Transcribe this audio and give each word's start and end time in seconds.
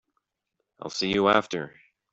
I'll 0.79 0.89
see 0.89 1.11
you 1.13 1.27
after. 1.29 1.75